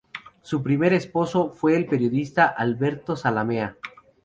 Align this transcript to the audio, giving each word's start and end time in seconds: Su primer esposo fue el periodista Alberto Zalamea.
Su 0.41 0.63
primer 0.63 0.93
esposo 0.93 1.51
fue 1.51 1.75
el 1.75 1.85
periodista 1.85 2.47
Alberto 2.47 3.15
Zalamea. 3.15 3.77